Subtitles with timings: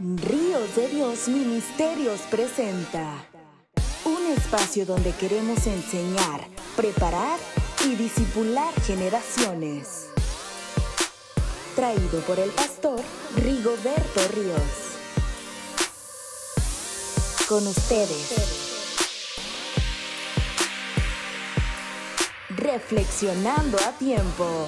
[0.00, 3.28] Ríos de Dios Ministerios presenta
[4.04, 7.38] un espacio donde queremos enseñar, preparar
[7.86, 10.08] y disipular generaciones.
[11.76, 13.00] Traído por el pastor
[13.36, 14.98] Rigoberto Ríos.
[17.48, 18.32] Con ustedes.
[22.48, 24.66] Reflexionando a tiempo.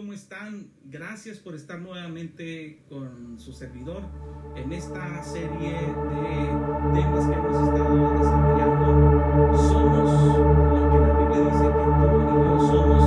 [0.00, 0.70] ¿Cómo están?
[0.86, 4.00] Gracias por estar nuevamente con su servidor
[4.56, 9.58] en esta serie de temas que hemos estado desarrollando.
[9.58, 13.02] Somos lo que la Biblia dice que tú y yo somos,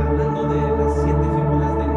[0.00, 1.87] hablando de las siete figuras de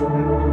[0.00, 0.49] Thank you.